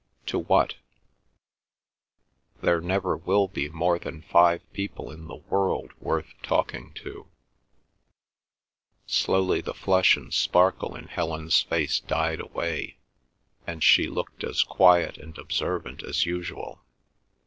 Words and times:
"To 0.25 0.39
what?" 0.39 0.77
"There 2.63 2.81
never 2.81 3.15
will 3.15 3.47
be 3.47 3.69
more 3.69 3.99
than 3.99 4.23
five 4.23 4.63
people 4.73 5.11
in 5.11 5.27
the 5.27 5.35
world 5.35 5.91
worth 5.99 6.33
talking 6.41 6.91
to." 7.03 7.27
Slowly 9.05 9.61
the 9.61 9.75
flush 9.75 10.17
and 10.17 10.33
sparkle 10.33 10.95
in 10.95 11.05
Helen's 11.07 11.61
face 11.61 11.99
died 11.99 12.39
away, 12.39 12.97
and 13.67 13.83
she 13.83 14.07
looked 14.07 14.43
as 14.43 14.63
quiet 14.63 15.19
and 15.19 15.37
as 15.37 15.41
observant 15.43 16.01
as 16.01 16.25
usual. 16.25 16.81